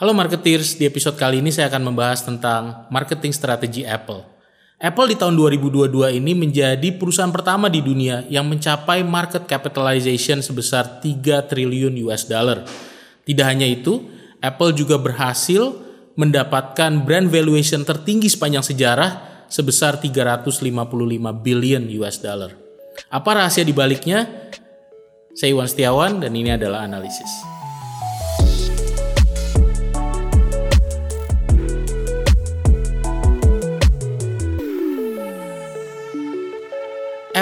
[0.00, 4.24] Halo marketeers, di episode kali ini saya akan membahas tentang marketing strategi Apple.
[4.80, 11.04] Apple di tahun 2022 ini menjadi perusahaan pertama di dunia yang mencapai market capitalization sebesar
[11.04, 12.64] 3 triliun US dollar.
[13.28, 14.08] Tidak hanya itu,
[14.40, 15.76] Apple juga berhasil
[16.16, 20.64] mendapatkan brand valuation tertinggi sepanjang sejarah sebesar 355
[21.44, 22.56] billion US dollar.
[23.12, 24.24] Apa rahasia di baliknya?
[25.36, 27.49] Saya Iwan Setiawan dan ini adalah analisis.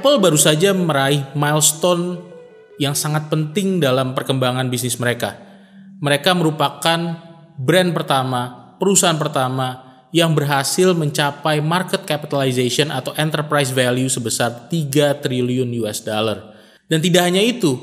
[0.00, 2.24] Apple baru saja meraih milestone
[2.80, 5.36] yang sangat penting dalam perkembangan bisnis mereka.
[6.00, 7.20] Mereka merupakan
[7.60, 15.68] brand pertama, perusahaan pertama yang berhasil mencapai market capitalization atau enterprise value sebesar 3 triliun
[15.84, 16.56] US dollar.
[16.88, 17.76] Dan tidak hanya itu,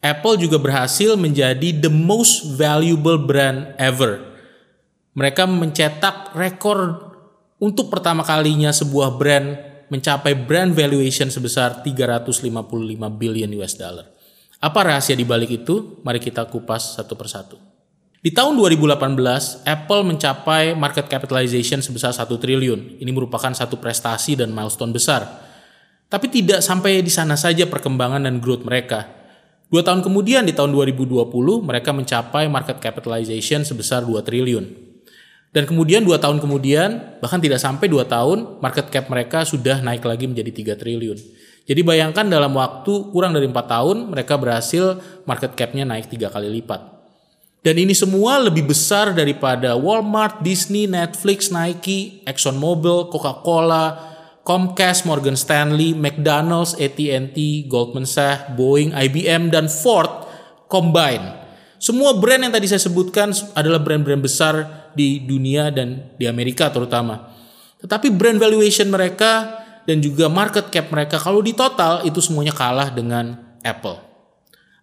[0.00, 4.24] Apple juga berhasil menjadi the most valuable brand ever.
[5.12, 7.12] Mereka mencetak rekor
[7.60, 12.48] untuk pertama kalinya sebuah brand mencapai brand valuation sebesar 355
[13.20, 14.08] billion US dollar.
[14.56, 16.00] Apa rahasia di balik itu?
[16.00, 17.60] Mari kita kupas satu persatu.
[18.22, 23.02] Di tahun 2018, Apple mencapai market capitalization sebesar 1 triliun.
[23.02, 25.28] Ini merupakan satu prestasi dan milestone besar.
[26.08, 29.10] Tapi tidak sampai di sana saja perkembangan dan growth mereka.
[29.68, 31.28] Dua tahun kemudian di tahun 2020,
[31.66, 34.81] mereka mencapai market capitalization sebesar 2 triliun.
[35.52, 40.00] Dan kemudian dua tahun kemudian, bahkan tidak sampai dua tahun, market cap mereka sudah naik
[40.00, 41.20] lagi menjadi 3 triliun.
[41.68, 46.48] Jadi bayangkan dalam waktu kurang dari empat tahun, mereka berhasil market capnya naik tiga kali
[46.48, 46.80] lipat.
[47.62, 54.10] Dan ini semua lebih besar daripada Walmart, Disney, Netflix, Nike, ExxonMobil, Coca-Cola,
[54.42, 57.38] Comcast, Morgan Stanley, McDonald's, AT&T,
[57.70, 60.26] Goldman Sachs, Boeing, IBM, dan Ford
[60.66, 61.41] combine.
[61.82, 67.34] Semua brand yang tadi saya sebutkan adalah brand-brand besar di dunia dan di Amerika terutama.
[67.82, 72.86] Tetapi brand valuation mereka dan juga market cap mereka kalau di total itu semuanya kalah
[72.94, 73.34] dengan
[73.66, 73.98] Apple.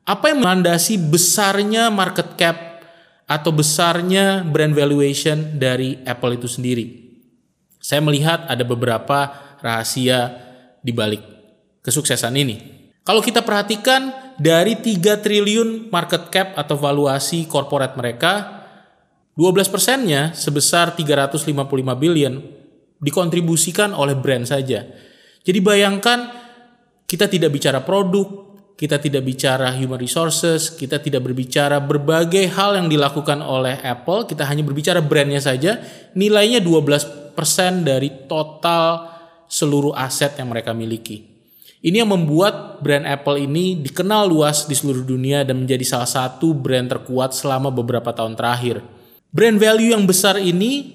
[0.04, 2.84] Apa yang melandasi besarnya market cap
[3.24, 7.16] atau besarnya brand valuation dari Apple itu sendiri?
[7.80, 9.32] Saya melihat ada beberapa
[9.64, 10.36] rahasia
[10.84, 11.24] di balik
[11.80, 12.79] kesuksesan ini.
[13.10, 18.62] Kalau kita perhatikan dari 3 triliun market cap atau valuasi corporate mereka,
[19.34, 21.50] 12 persennya sebesar 355
[21.98, 22.38] billion
[23.02, 24.86] dikontribusikan oleh brand saja.
[25.42, 26.30] Jadi bayangkan
[27.10, 32.94] kita tidak bicara produk, kita tidak bicara human resources, kita tidak berbicara berbagai hal yang
[32.94, 35.82] dilakukan oleh Apple, kita hanya berbicara brandnya saja,
[36.14, 37.34] nilainya 12%
[37.82, 39.18] dari total
[39.50, 41.29] seluruh aset yang mereka miliki.
[41.80, 46.52] Ini yang membuat brand Apple ini dikenal luas di seluruh dunia dan menjadi salah satu
[46.52, 48.84] brand terkuat selama beberapa tahun terakhir.
[49.32, 50.92] Brand value yang besar ini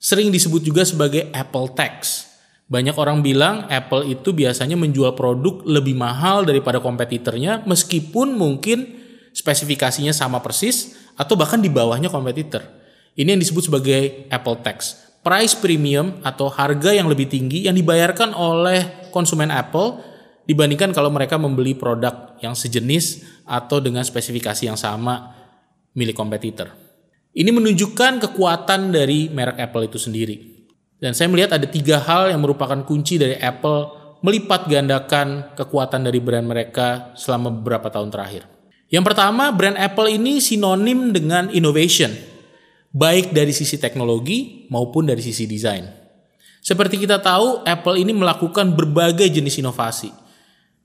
[0.00, 2.24] sering disebut juga sebagai Apple Tax.
[2.64, 8.96] Banyak orang bilang Apple itu biasanya menjual produk lebih mahal daripada kompetitornya meskipun mungkin
[9.36, 12.64] spesifikasinya sama persis atau bahkan di bawahnya kompetitor.
[13.12, 15.04] Ini yang disebut sebagai Apple Tax.
[15.20, 20.13] Price premium atau harga yang lebih tinggi yang dibayarkan oleh konsumen Apple
[20.44, 25.32] dibandingkan kalau mereka membeli produk yang sejenis atau dengan spesifikasi yang sama
[25.96, 26.72] milik kompetitor.
[27.34, 30.54] Ini menunjukkan kekuatan dari merek Apple itu sendiri.
[31.02, 36.22] Dan saya melihat ada tiga hal yang merupakan kunci dari Apple melipat gandakan kekuatan dari
[36.22, 38.46] brand mereka selama beberapa tahun terakhir.
[38.88, 42.14] Yang pertama, brand Apple ini sinonim dengan innovation,
[42.94, 45.84] baik dari sisi teknologi maupun dari sisi desain.
[46.64, 50.23] Seperti kita tahu, Apple ini melakukan berbagai jenis inovasi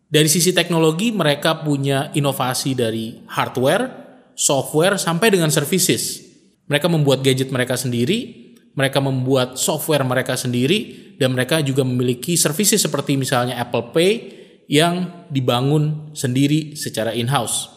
[0.10, 3.86] dari sisi teknologi mereka punya inovasi dari hardware,
[4.34, 6.26] software sampai dengan services.
[6.66, 12.82] Mereka membuat gadget mereka sendiri, mereka membuat software mereka sendiri dan mereka juga memiliki services
[12.82, 14.14] seperti misalnya Apple Pay
[14.66, 17.70] yang dibangun sendiri secara in-house.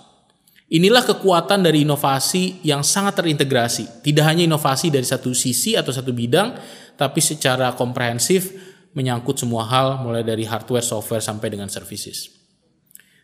[0.73, 4.01] Inilah kekuatan dari inovasi yang sangat terintegrasi.
[4.01, 6.57] Tidak hanya inovasi dari satu sisi atau satu bidang,
[6.97, 12.29] tapi secara komprehensif menyangkut semua hal mulai dari hardware, software sampai dengan services.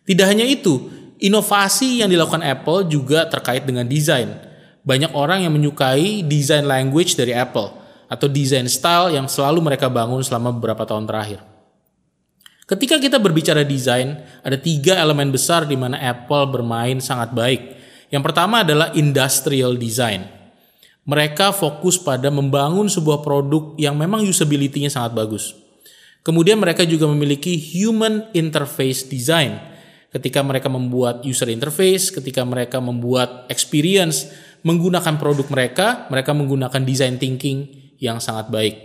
[0.08, 0.88] Tidak hanya itu,
[1.20, 4.32] inovasi yang dilakukan Apple juga terkait dengan desain.
[4.80, 7.68] Banyak orang yang menyukai design language dari Apple
[8.08, 11.44] atau design style yang selalu mereka bangun selama beberapa tahun terakhir.
[12.68, 17.60] Ketika kita berbicara desain, ada tiga elemen besar di mana Apple bermain sangat baik.
[18.08, 20.37] Yang pertama adalah industrial design.
[21.08, 25.56] Mereka fokus pada membangun sebuah produk yang memang usability-nya sangat bagus.
[26.20, 29.56] Kemudian mereka juga memiliki human interface design.
[30.12, 34.28] Ketika mereka membuat user interface, ketika mereka membuat experience,
[34.60, 38.76] menggunakan produk mereka, mereka menggunakan design thinking yang sangat baik.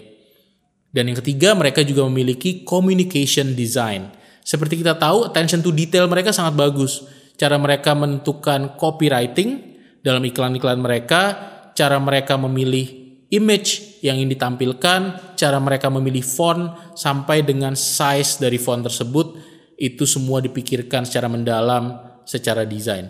[0.96, 4.14] Dan yang ketiga, mereka juga memiliki communication design.
[4.48, 7.04] Seperti kita tahu, attention to detail mereka sangat bagus.
[7.36, 9.76] Cara mereka menentukan copywriting
[10.06, 13.04] dalam iklan-iklan mereka, cara mereka memilih
[13.34, 19.42] image yang ingin ditampilkan, cara mereka memilih font sampai dengan size dari font tersebut
[19.78, 23.10] itu semua dipikirkan secara mendalam secara desain.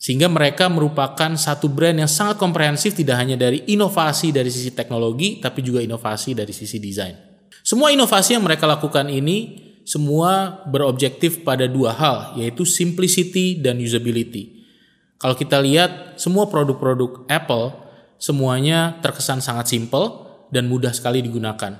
[0.00, 5.40] Sehingga mereka merupakan satu brand yang sangat komprehensif tidak hanya dari inovasi dari sisi teknologi
[5.44, 7.16] tapi juga inovasi dari sisi desain.
[7.60, 14.59] Semua inovasi yang mereka lakukan ini semua berobjektif pada dua hal yaitu simplicity dan usability.
[15.20, 17.76] Kalau kita lihat semua produk-produk Apple
[18.16, 21.76] semuanya terkesan sangat simple dan mudah sekali digunakan.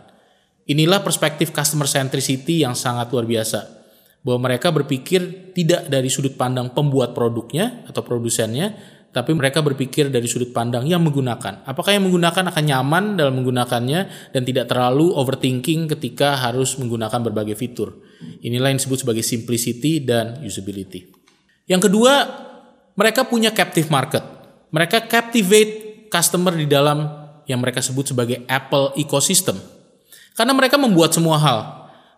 [0.69, 3.81] Inilah perspektif customer centricity yang sangat luar biasa.
[4.21, 8.77] Bahwa mereka berpikir tidak dari sudut pandang pembuat produknya atau produsennya,
[9.11, 11.65] tapi mereka berpikir dari sudut pandang yang menggunakan.
[11.65, 17.57] Apakah yang menggunakan akan nyaman dalam menggunakannya dan tidak terlalu overthinking ketika harus menggunakan berbagai
[17.57, 18.05] fitur.
[18.45, 21.09] Inilah yang disebut sebagai simplicity dan usability.
[21.65, 22.13] Yang kedua,
[22.95, 24.23] mereka punya captive market.
[24.71, 27.07] Mereka captivate customer di dalam
[27.47, 29.59] yang mereka sebut sebagai Apple ecosystem.
[30.39, 31.61] Karena mereka membuat semua hal.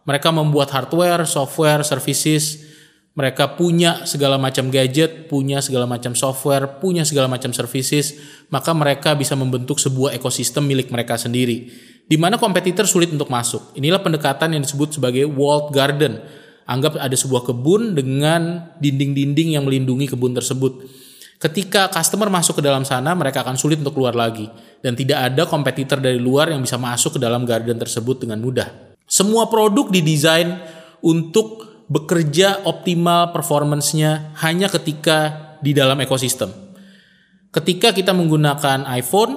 [0.05, 2.73] Mereka membuat hardware, software, services,
[3.13, 8.17] mereka punya segala macam gadget, punya segala macam software, punya segala macam services,
[8.49, 11.69] maka mereka bisa membentuk sebuah ekosistem milik mereka sendiri.
[12.09, 13.77] Di mana kompetitor sulit untuk masuk.
[13.77, 16.25] Inilah pendekatan yang disebut sebagai walled garden.
[16.67, 20.87] Anggap ada sebuah kebun dengan dinding-dinding yang melindungi kebun tersebut
[21.43, 24.47] Ketika customer masuk ke dalam sana, mereka akan sulit untuk keluar lagi.
[24.79, 28.95] Dan tidak ada kompetitor dari luar yang bisa masuk ke dalam garden tersebut dengan mudah.
[29.11, 30.63] Semua produk didesain
[31.03, 36.47] untuk bekerja optimal performance-nya hanya ketika di dalam ekosistem.
[37.51, 39.35] Ketika kita menggunakan iPhone,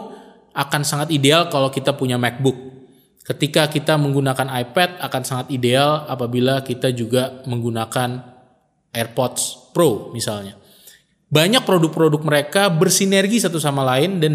[0.54, 2.85] akan sangat ideal kalau kita punya MacBook.
[3.26, 8.22] Ketika kita menggunakan iPad, akan sangat ideal apabila kita juga menggunakan
[8.94, 10.56] AirPods Pro misalnya
[11.36, 14.34] banyak produk-produk mereka bersinergi satu sama lain dan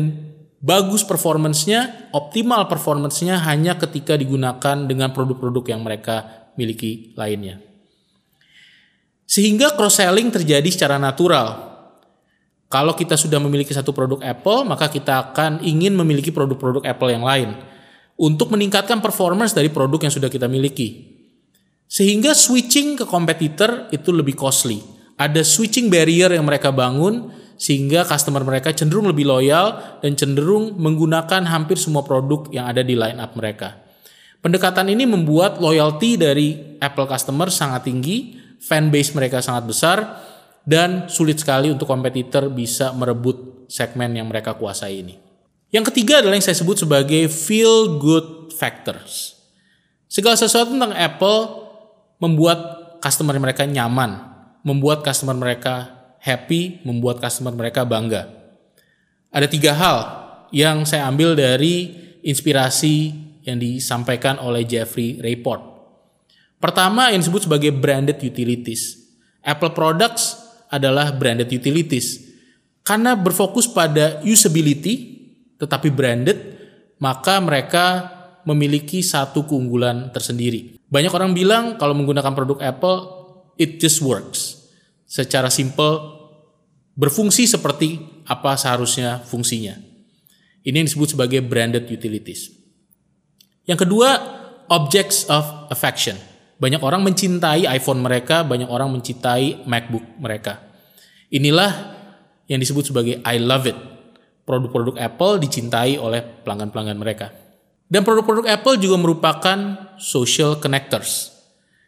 [0.61, 7.63] bagus performance-nya, optimal performance-nya hanya ketika digunakan dengan produk-produk yang mereka miliki lainnya.
[9.25, 11.71] Sehingga cross-selling terjadi secara natural.
[12.71, 17.25] Kalau kita sudah memiliki satu produk Apple, maka kita akan ingin memiliki produk-produk Apple yang
[17.27, 17.51] lain
[18.21, 21.17] untuk meningkatkan performance dari produk yang sudah kita miliki.
[21.89, 27.29] Sehingga switching ke kompetitor itu lebih costly ada switching barrier yang mereka bangun
[27.61, 32.97] sehingga customer mereka cenderung lebih loyal dan cenderung menggunakan hampir semua produk yang ada di
[32.97, 33.77] line up mereka.
[34.41, 39.99] Pendekatan ini membuat loyalty dari Apple customer sangat tinggi, fanbase mereka sangat besar,
[40.65, 45.30] dan sulit sekali untuk kompetitor bisa merebut segmen yang mereka kuasai ini.
[45.71, 49.39] Yang ketiga adalah yang saya sebut sebagai feel good factors.
[50.11, 51.71] Segala sesuatu tentang Apple
[52.19, 52.59] membuat
[52.99, 54.19] customer mereka nyaman,
[54.67, 58.27] membuat customer mereka happy, membuat customer mereka bangga.
[59.31, 59.99] Ada tiga hal
[60.51, 61.95] yang saya ambil dari
[62.27, 63.15] inspirasi
[63.47, 65.63] yang disampaikan oleh Jeffrey Report.
[66.59, 69.01] Pertama yang disebut sebagai branded utilities.
[69.41, 70.37] Apple products
[70.69, 72.27] adalah branded utilities.
[72.85, 75.20] Karena berfokus pada usability
[75.61, 76.39] tetapi branded,
[76.97, 78.09] maka mereka
[78.49, 80.81] memiliki satu keunggulan tersendiri.
[80.89, 82.99] Banyak orang bilang kalau menggunakan produk Apple
[83.61, 84.57] it just works.
[85.05, 86.19] Secara simple
[86.97, 89.77] berfungsi seperti apa seharusnya fungsinya.
[90.65, 92.53] Ini yang disebut sebagai branded utilities.
[93.65, 94.09] Yang kedua,
[94.69, 96.17] objects of affection.
[96.61, 100.61] Banyak orang mencintai iPhone mereka, banyak orang mencintai MacBook mereka.
[101.33, 101.97] Inilah
[102.51, 103.79] yang disebut sebagai I love it.
[104.51, 107.31] Produk-produk Apple dicintai oleh pelanggan-pelanggan mereka.
[107.87, 109.59] Dan produk-produk Apple juga merupakan
[109.95, 111.31] social connectors.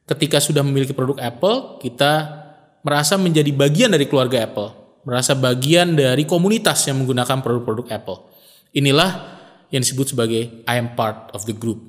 [0.06, 2.42] Ketika sudah memiliki produk Apple, kita
[2.86, 8.30] merasa menjadi bagian dari keluarga Apple, merasa bagian dari komunitas yang menggunakan produk-produk Apple.
[8.78, 9.10] Inilah
[9.74, 11.82] yang disebut sebagai I am part of the group.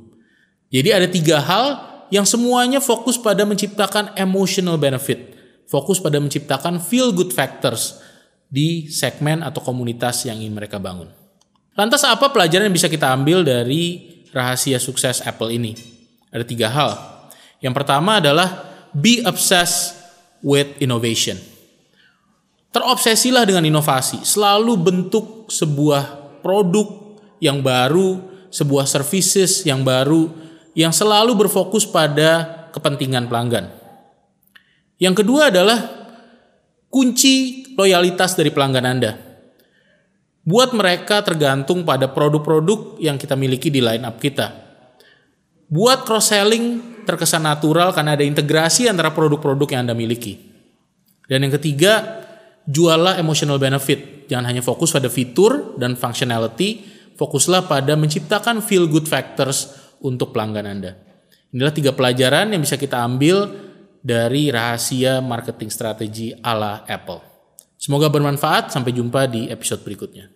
[0.74, 1.65] Jadi ada tiga hal
[2.10, 5.38] yang semuanya fokus pada menciptakan emotional benefit,
[5.70, 8.01] fokus pada menciptakan feel good factors
[8.54, 11.10] di segmen atau komunitas yang ingin mereka bangun.
[11.74, 15.74] Lantas apa pelajaran yang bisa kita ambil dari rahasia sukses Apple ini?
[16.30, 16.92] Ada tiga hal.
[17.58, 19.98] Yang pertama adalah be obsessed
[20.46, 21.42] with innovation.
[22.70, 28.22] Terobsesilah dengan inovasi, selalu bentuk sebuah produk yang baru,
[28.54, 30.30] sebuah services yang baru
[30.78, 33.70] yang selalu berfokus pada kepentingan pelanggan.
[35.02, 36.03] Yang kedua adalah
[36.94, 39.12] kunci loyalitas dari pelanggan Anda.
[40.44, 44.52] buat mereka tergantung pada produk-produk yang kita miliki di line up kita.
[45.72, 50.36] Buat cross-selling terkesan natural karena ada integrasi antara produk-produk yang Anda miliki.
[51.32, 52.24] Dan yang ketiga,
[52.68, 54.28] jualah emotional benefit.
[54.28, 56.84] Jangan hanya fokus pada fitur dan functionality,
[57.16, 59.72] fokuslah pada menciptakan feel good factors
[60.04, 60.92] untuk pelanggan Anda.
[61.56, 63.48] Inilah tiga pelajaran yang bisa kita ambil
[64.04, 67.24] dari rahasia marketing strategi ala Apple.
[67.80, 68.70] Semoga bermanfaat.
[68.76, 70.28] Sampai jumpa di episode berikutnya.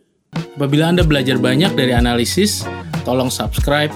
[0.58, 2.64] Apabila Anda belajar banyak dari analisis,
[3.04, 3.92] tolong subscribe,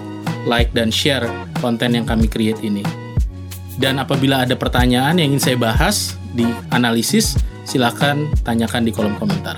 [0.45, 1.25] like, dan share
[1.63, 2.83] konten yang kami create ini.
[3.81, 7.33] Dan apabila ada pertanyaan yang ingin saya bahas di analisis,
[7.65, 9.57] silakan tanyakan di kolom komentar.